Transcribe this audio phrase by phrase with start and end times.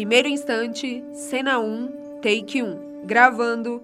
[0.00, 3.04] Primeiro instante, cena 1, take 1.
[3.04, 3.82] Gravando.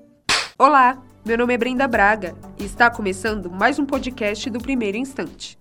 [0.59, 0.97] Olá,
[1.27, 5.59] meu nome é Brenda Braga e está começando mais um podcast do Primeiro Instante.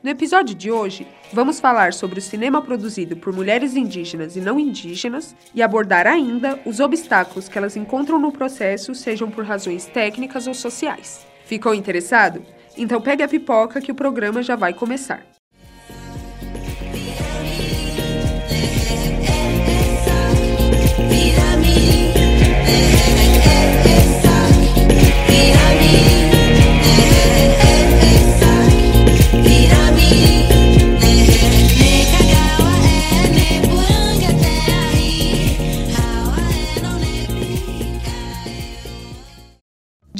[0.00, 4.60] No episódio de hoje, vamos falar sobre o cinema produzido por mulheres indígenas e não
[4.60, 10.46] indígenas e abordar ainda os obstáculos que elas encontram no processo, sejam por razões técnicas
[10.46, 11.26] ou sociais.
[11.46, 12.44] Ficou interessado?
[12.76, 15.35] Então pegue a pipoca que o programa já vai começar.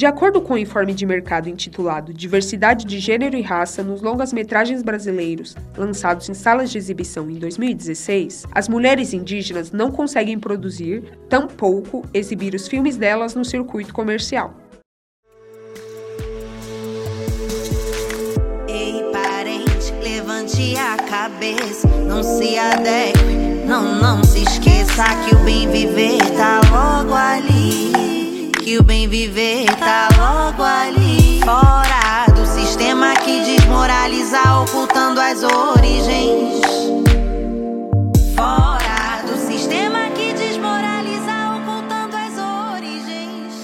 [0.06, 4.80] De acordo com o informe de mercado intitulado Diversidade de Gênero e Raça nos longas-metragens
[4.80, 12.04] brasileiros, lançados em salas de exibição em 2016, as mulheres indígenas não conseguem produzir, tampouco
[12.14, 14.54] exibir os filmes delas no circuito comercial.
[18.68, 23.18] Ei, parente, levante a cabeça, não se adeque,
[23.66, 28.06] não, não se esqueça que o bem viver tá logo ali
[28.66, 29.66] que o bem viver
[35.42, 36.60] origens.
[38.34, 43.62] Fora do sistema que desmoraliza, ocultando as origens.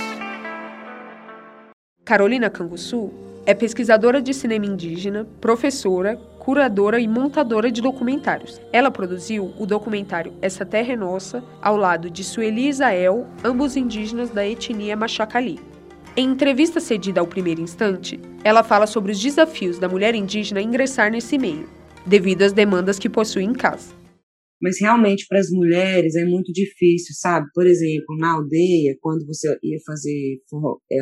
[2.04, 3.10] Carolina Canguçu
[3.46, 8.60] é pesquisadora de cinema indígena, professora, curadora e montadora de documentários.
[8.72, 12.72] Ela produziu o documentário Essa Terra é Nossa, ao lado de Sueli e
[13.44, 15.71] ambos indígenas da etnia Machacali.
[16.14, 21.10] Em entrevista cedida ao primeiro instante, ela fala sobre os desafios da mulher indígena ingressar
[21.10, 21.66] nesse meio,
[22.06, 23.94] devido às demandas que possui em casa.
[24.60, 27.46] Mas realmente para as mulheres é muito difícil, sabe?
[27.54, 30.36] Por exemplo, na aldeia, quando você ia fazer
[30.92, 30.98] é,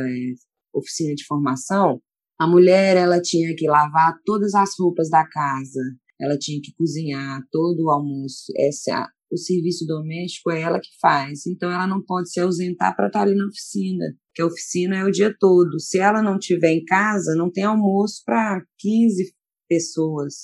[0.73, 2.01] oficina de formação,
[2.39, 5.81] a mulher, ela tinha que lavar todas as roupas da casa,
[6.21, 8.53] ela tinha que cozinhar todo o almoço.
[8.57, 11.47] Essa, o serviço doméstico é ela que faz.
[11.47, 14.05] Então, ela não pode se ausentar para estar ali na oficina,
[14.41, 15.78] que a oficina é o dia todo.
[15.78, 19.34] Se ela não estiver em casa, não tem almoço para 15
[19.69, 20.34] pessoas.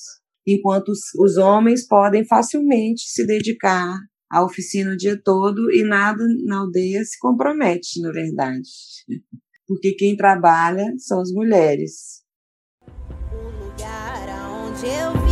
[0.47, 3.99] Enquanto os, os homens podem facilmente se dedicar
[4.31, 8.69] à oficina o dia todo e nada na aldeia se compromete, na verdade
[9.67, 12.23] porque quem trabalha são as mulheres.
[13.33, 14.29] O lugar
[14.85, 15.26] eu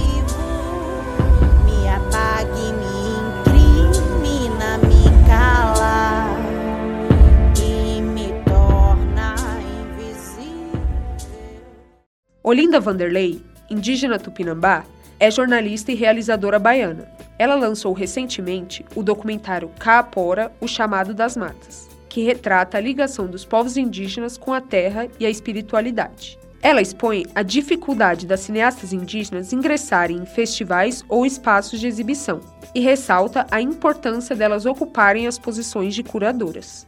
[12.44, 14.84] Olinda Vanderlei, indígena tupinambá,
[15.18, 17.08] é jornalista e realizadora baiana.
[17.38, 23.44] Ela lançou recentemente o documentário Caapora, o Chamado das Matas que retrata a ligação dos
[23.44, 26.38] povos indígenas com a terra e a espiritualidade.
[26.62, 32.40] Ela expõe a dificuldade das cineastas indígenas ingressarem em festivais ou espaços de exibição
[32.72, 36.86] e ressalta a importância delas ocuparem as posições de curadoras.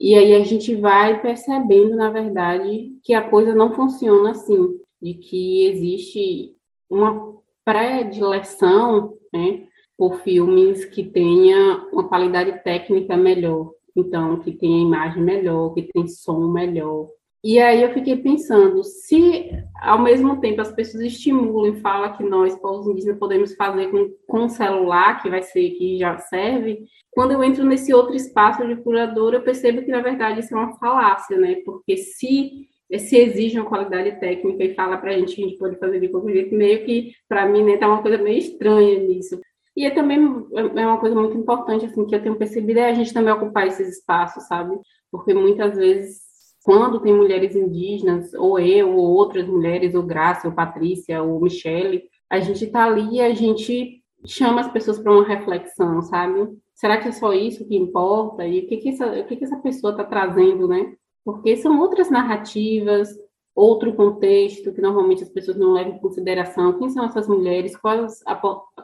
[0.00, 5.12] E aí a gente vai percebendo, na verdade, que a coisa não funciona assim, de
[5.12, 6.56] que existe
[6.88, 9.66] uma predileção né,
[9.98, 15.82] por filmes que tenha uma qualidade técnica melhor, então que tem a imagem melhor, que
[15.82, 17.10] tem som melhor.
[17.42, 22.22] E aí eu fiquei pensando, se ao mesmo tempo as pessoas estimulam e falam que
[22.22, 27.32] nós, povos indígenas, podemos fazer com, com celular, que vai ser, que já serve, quando
[27.32, 30.76] eu entro nesse outro espaço de curador, eu percebo que, na verdade, isso é uma
[30.78, 31.56] falácia, né?
[31.64, 32.68] Porque se
[32.98, 36.00] se exige uma qualidade técnica e fala para a gente que a gente pode fazer
[36.00, 39.40] de qualquer jeito, meio que, para mim, né, tá uma coisa meio estranha nisso.
[39.76, 42.94] E é também é uma coisa muito importante, assim, que eu tenho percebido, é a
[42.94, 44.76] gente também ocupar esses espaços, sabe?
[45.10, 46.20] Porque muitas vezes,
[46.62, 52.04] quando tem mulheres indígenas, ou eu, ou outras mulheres, ou Graça, ou Patrícia, ou Michele,
[52.28, 56.48] a gente tá ali e a gente chama as pessoas para uma reflexão, sabe?
[56.74, 58.46] Será que é só isso que importa?
[58.46, 60.94] E o que, que, essa, o que, que essa pessoa está trazendo, né?
[61.24, 63.08] Porque são outras narrativas,
[63.54, 66.78] outro contexto que normalmente as pessoas não levam em consideração.
[66.78, 67.76] Quem são essas mulheres?
[67.76, 68.22] Quais,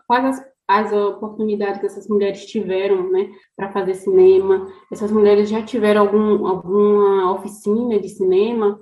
[0.06, 4.66] quais as as oportunidades que essas mulheres tiveram, né, para fazer cinema.
[4.92, 8.80] Essas mulheres já tiveram algum, alguma oficina de cinema.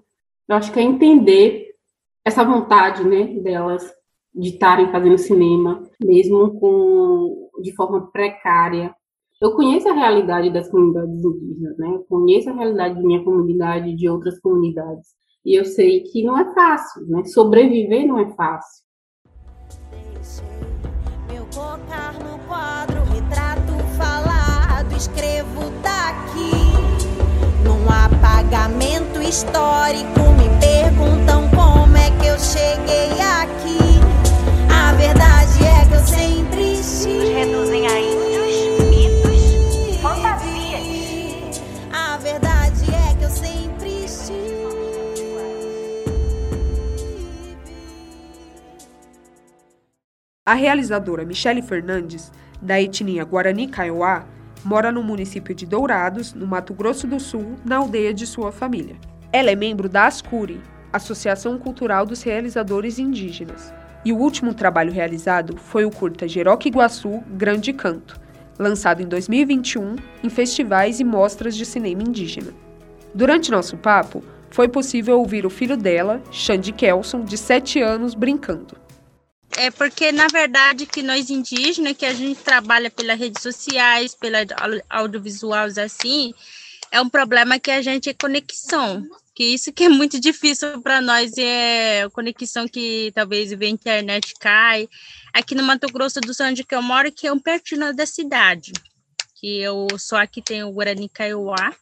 [0.48, 1.74] Eu acho que é entender
[2.24, 3.92] essa vontade, né, delas
[4.34, 8.94] de estarem fazendo cinema, mesmo com de forma precária.
[9.40, 11.88] Eu conheço a realidade das comunidades indígenas, né?
[11.88, 15.10] Eu conheço a realidade de minha comunidade de outras comunidades.
[15.44, 17.24] E eu sei que não é fácil, né?
[17.24, 18.83] Sobreviver não é fácil
[25.04, 26.50] escrevo daqui.
[27.62, 34.00] Num apagamento histórico, me perguntam como é que eu cheguei aqui.
[34.72, 37.34] A verdade é que eu sempre estive.
[37.34, 41.60] reduzem a índios, mitos, fantasias.
[41.92, 44.54] A verdade é que eu sempre estive.
[50.46, 54.24] A realizadora Michele Fernandes, da etnia Guarani Kaiowá,
[54.64, 58.96] mora no município de Dourados, no Mato Grosso do Sul, na aldeia de sua família.
[59.32, 60.60] Ela é membro da ASCURI,
[60.92, 63.74] Associação Cultural dos Realizadores Indígenas,
[64.04, 68.20] e o último trabalho realizado foi o curta Jeroque Iguaçu Grande Canto,
[68.58, 72.52] lançado em 2021 em festivais e mostras de cinema indígena.
[73.14, 78.83] Durante nosso papo, foi possível ouvir o filho dela, Xande Kelson, de 7 anos, brincando.
[79.56, 84.38] É porque, na verdade, que nós indígenas, que a gente trabalha pelas redes sociais, pela
[84.40, 86.34] au- audiovisuais assim,
[86.90, 89.02] é um problema que a gente é conexão.
[89.34, 94.88] Que isso que é muito difícil para nós, é conexão que talvez a internet cai.
[95.32, 98.06] Aqui no Mato Grosso do Sul, onde que eu moro, que é um pertinho da
[98.06, 98.72] cidade.
[99.40, 101.74] Que eu só aqui tem o Guarani Kaiowá,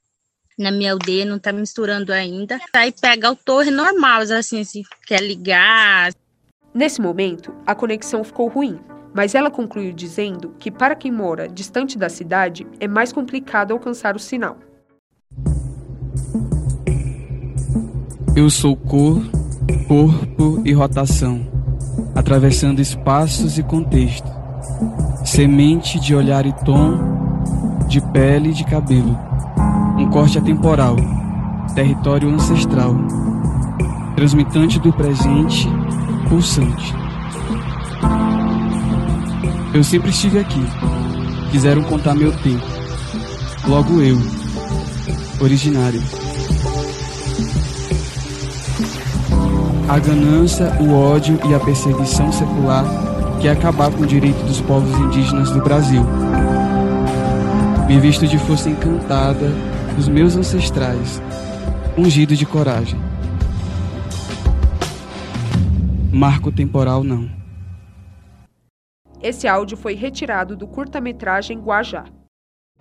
[0.59, 2.59] na minha aldeia, não tá misturando ainda.
[2.73, 6.13] Aí pega o torre normal, assim, se quer ligar,
[6.75, 8.81] Nesse momento, a conexão ficou ruim,
[9.13, 14.17] mas ela concluiu dizendo que para quem mora distante da cidade é mais complicado alcançar
[14.17, 14.57] o sinal.
[18.35, 19.23] Eu sou cor,
[19.87, 21.47] corpo e rotação,
[22.15, 24.31] atravessando espaços e contexto.
[25.27, 26.99] Semente de olhar e tom,
[27.87, 29.19] de pele e de cabelo.
[29.99, 30.97] Um corte atemporal,
[31.75, 32.95] território ancestral.
[34.17, 35.69] Transmitante do presente,
[36.29, 36.95] pulsante.
[39.75, 40.65] Eu sempre estive aqui.
[41.51, 42.67] Quiseram contar meu tempo.
[43.67, 44.19] Logo eu,
[45.41, 46.03] originário.
[49.93, 52.83] a ganância, o ódio e a perseguição secular
[53.43, 56.03] quer acabar com o direito dos povos indígenas do Brasil.
[57.87, 59.53] Me visto de força encantada
[59.95, 61.21] dos meus ancestrais,
[61.95, 62.99] ungido de coragem.
[66.15, 67.27] Marco temporal não.
[69.23, 72.05] Esse áudio foi retirado do curta-metragem Guajá.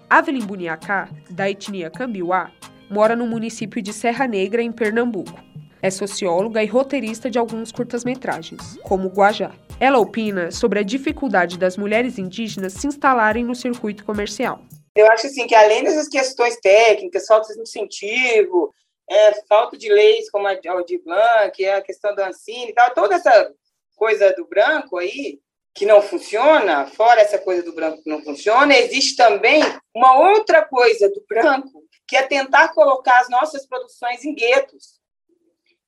[0.10, 2.52] Avelin Buniacá, da etnia Cambiuá,
[2.90, 5.42] mora no município de Serra Negra, em Pernambuco.
[5.82, 9.54] É socióloga e roteirista de alguns curtas-metragens, como Guajá.
[9.80, 14.62] Ela opina sobre a dificuldade das mulheres indígenas se instalarem no circuito comercial.
[14.94, 18.74] Eu acho assim que além dessas questões técnicas, falta de incentivo,
[19.12, 23.16] é, falta de leis como a Aldir Blanc, é a questão da Ancine tal, toda
[23.16, 23.54] essa
[23.96, 25.42] coisa do branco aí
[25.74, 29.62] que não funciona, fora essa coisa do branco que não funciona, existe também
[29.94, 35.00] uma outra coisa do branco, que é tentar colocar as nossas produções em guetos.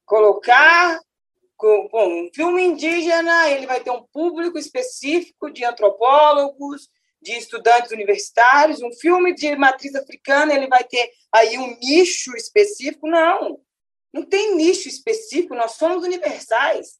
[0.06, 1.00] Colocar
[1.92, 6.90] bom, um filme indígena, ele vai ter um público específico de antropólogos,
[7.24, 13.08] de estudantes universitários, um filme de matriz africana, ele vai ter aí um nicho específico.
[13.08, 13.59] Não,
[14.14, 17.00] não tem nicho específico, nós somos universais.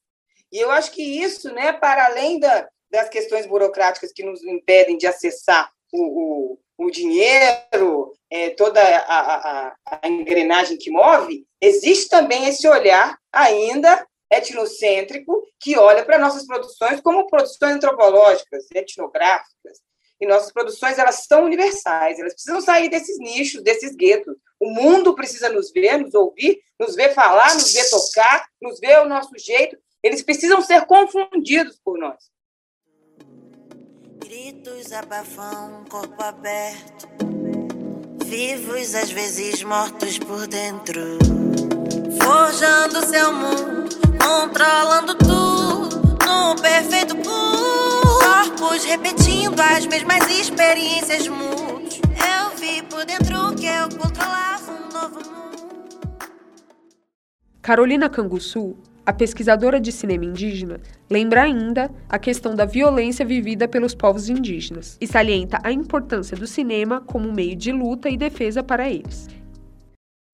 [0.51, 4.97] E eu acho que isso, né, para além da, das questões burocráticas que nos impedem
[4.97, 12.09] de acessar o, o, o dinheiro, é, toda a, a, a engrenagem que move, existe
[12.09, 19.81] também esse olhar ainda etnocêntrico que olha para nossas produções como produções antropológicas, etnográficas.
[20.22, 24.36] E nossas produções elas são universais, elas precisam sair desses nichos, desses guetos.
[24.60, 29.00] O mundo precisa nos ver, nos ouvir, nos ver falar, nos ver tocar, nos ver
[29.00, 29.77] o nosso jeito.
[30.01, 32.32] Eles precisam ser confundidos por nós.
[34.17, 37.08] Gritos abafam, corpo aberto.
[38.25, 41.20] Vivos, às vezes mortos por dentro.
[42.22, 46.17] Forjando seu mundo, controlando tudo.
[46.25, 47.52] Num perfeito pool.
[48.43, 52.01] Corpos repetindo as mesmas experiências mudos.
[52.03, 55.88] Eu vi por dentro que eu controlava um novo mundo.
[57.62, 63.95] Carolina Canguçu, a pesquisadora de cinema indígena, lembra ainda a questão da violência vivida pelos
[63.95, 68.89] povos indígenas e salienta a importância do cinema como meio de luta e defesa para
[68.89, 69.29] eles.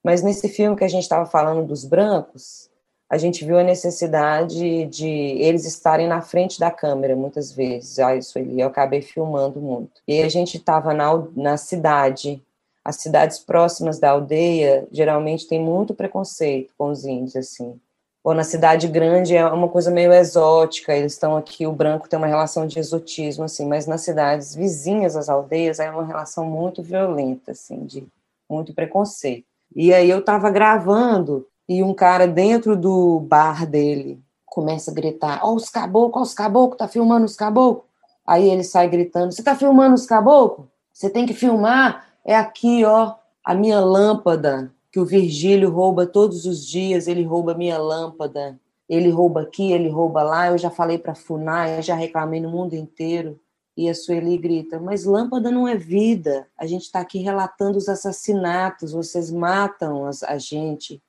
[0.03, 2.68] Mas nesse filme que a gente estava falando dos brancos,
[3.09, 7.97] a gente viu a necessidade de eles estarem na frente da câmera muitas vezes.
[7.97, 9.99] Ah, isso ali eu acabei filmando muito.
[10.07, 12.41] E a gente estava na, na cidade.
[12.85, 17.79] As cidades próximas da aldeia geralmente tem muito preconceito com os índios, assim.
[18.23, 22.17] ou na cidade grande é uma coisa meio exótica, eles estão aqui, o branco tem
[22.17, 26.83] uma relação de exotismo, assim, mas nas cidades vizinhas às aldeias é uma relação muito
[26.83, 28.07] violenta, assim, de
[28.49, 29.45] muito preconceito.
[29.75, 35.39] E aí eu estava gravando e um cara dentro do bar dele começa a gritar,
[35.43, 37.85] ó, oh, os caboclos, ó, os caboclos, tá filmando os caboclos?
[38.25, 40.67] Aí ele sai gritando, você tá filmando os caboclos?
[40.91, 43.13] Você tem que filmar, é aqui, ó,
[43.45, 48.59] a minha lâmpada, que o Virgílio rouba todos os dias, ele rouba minha lâmpada,
[48.89, 52.49] ele rouba aqui, ele rouba lá, eu já falei para Funai, eu já reclamei no
[52.49, 53.39] mundo inteiro.
[53.77, 56.47] E a Sueli grita: Mas lâmpada não é vida.
[56.57, 61.01] A gente está aqui relatando os assassinatos, vocês matam as, a gente.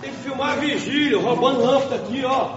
[0.00, 2.56] Tem que filmar Virgílio roubando lâmpada aqui, ó.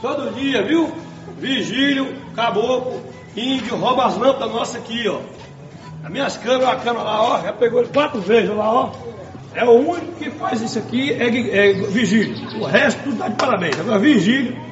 [0.00, 0.92] Todo dia, viu?
[1.38, 3.02] Virgílio, caboclo,
[3.36, 5.20] índio, rouba as lâmpadas nossas aqui, ó.
[6.04, 8.92] As minhas câmeras, a câmera lá, ó, já pegou ele quatro vezes lá, ó.
[9.54, 12.60] É o único que faz isso aqui, é, é Virgílio.
[12.60, 13.78] O resto tudo dá de parabéns.
[13.80, 14.65] Agora, Virgílio.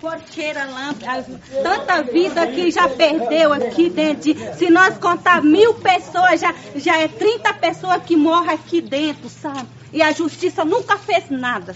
[0.00, 1.26] Porqueira, lâmpada,
[1.62, 4.34] tanta vida que já perdeu aqui dentro.
[4.56, 9.68] Se nós contar mil pessoas, já, já é 30 pessoas que morrem aqui dentro, sabe?
[9.92, 11.74] E a justiça nunca fez nada.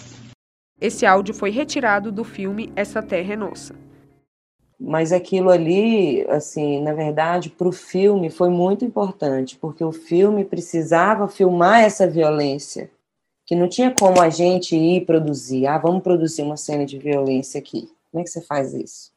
[0.81, 3.75] Esse áudio foi retirado do filme Essa Terra é Nossa.
[4.83, 10.43] Mas aquilo ali, assim, na verdade, para o filme foi muito importante, porque o filme
[10.43, 12.91] precisava filmar essa violência,
[13.51, 15.67] que não tinha como a gente ir produzir.
[15.67, 17.91] Ah, vamos produzir uma cena de violência aqui.
[18.09, 19.11] Como é que você faz isso?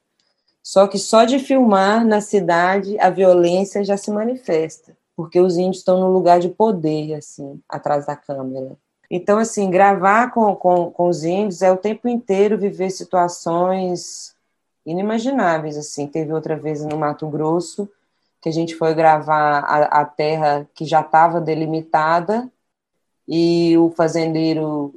[0.64, 5.78] Só que só de filmar na cidade a violência já se manifesta, porque os índios
[5.78, 8.76] estão no lugar de poder, assim, atrás da câmera.
[9.08, 14.34] Então, assim, gravar com, com, com os índios é o tempo inteiro viver situações
[14.84, 16.08] inimagináveis, assim.
[16.08, 17.88] Teve outra vez no Mato Grosso,
[18.42, 22.52] que a gente foi gravar a, a terra que já estava delimitada
[23.28, 24.94] e o fazendeiro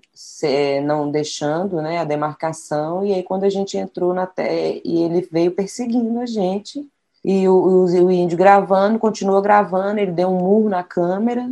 [0.84, 5.28] não deixando né, a demarcação, e aí quando a gente entrou na terra, e ele
[5.30, 6.86] veio perseguindo a gente,
[7.24, 11.50] e o, o, o índio gravando, continuou gravando, ele deu um murro na câmera,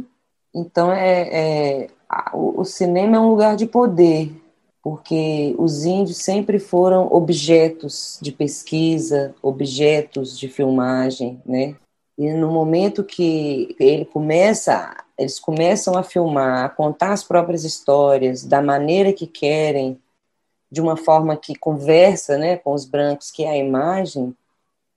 [0.55, 1.91] então é, é
[2.33, 4.33] o, o cinema é um lugar de poder,
[4.83, 11.75] porque os índios sempre foram objetos de pesquisa, objetos de filmagem, né?
[12.17, 18.45] E no momento que ele começa, eles começam a filmar, a contar as próprias histórias
[18.45, 20.01] da maneira que querem,
[20.71, 24.37] de uma forma que conversa, né, com os brancos, que é a imagem,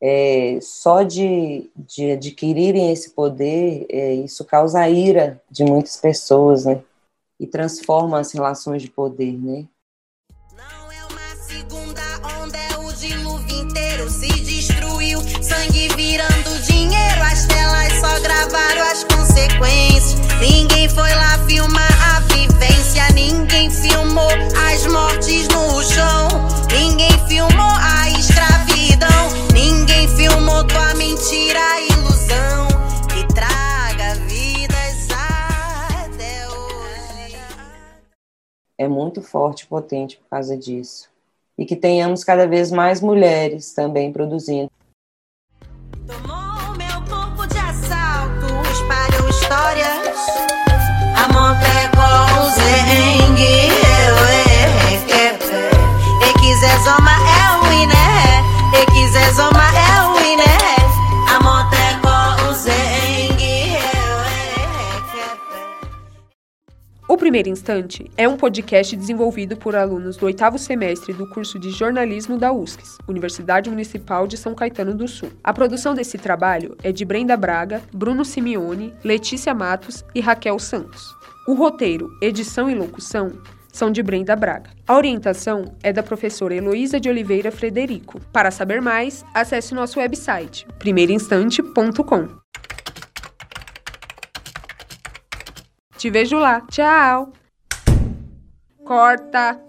[0.02, 6.66] é, só de, de adquirirem esse poder, é, isso causa a ira de muitas pessoas,
[6.66, 6.84] né?
[7.40, 9.66] E transforma as relações de poder, né?
[18.20, 18.77] gravaram as consequências.
[39.18, 41.10] Muito forte e potente por causa disso.
[41.58, 44.70] E que tenhamos cada vez mais mulheres também produzindo.
[49.28, 49.34] O
[67.28, 72.38] Primeiro Instante é um podcast desenvolvido por alunos do oitavo semestre do curso de jornalismo
[72.38, 75.30] da USCS, Universidade Municipal de São Caetano do Sul.
[75.44, 81.04] A produção desse trabalho é de Brenda Braga, Bruno Simeone, Letícia Matos e Raquel Santos.
[81.46, 83.34] O roteiro, edição e locução
[83.74, 84.70] são de Brenda Braga.
[84.88, 88.22] A orientação é da professora Heloísa de Oliveira Frederico.
[88.32, 92.47] Para saber mais, acesse nosso website primeiroinstante.com.
[95.98, 96.62] Te vejo lá.
[96.70, 97.34] Tchau.
[98.86, 99.60] Corta.